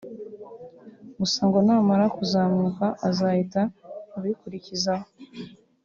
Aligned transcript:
gusa 1.19 1.39
ngo 1.47 1.57
namara 1.65 2.05
kuzamuka 2.17 2.85
azahita 3.07 3.61
abikurikizaho 4.17 5.07